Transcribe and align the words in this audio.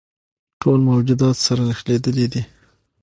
ټول 0.61 0.79
موجودات 0.89 1.35
سره 1.45 1.61
نښلیدلي 1.69 2.25
دي. 2.33 2.43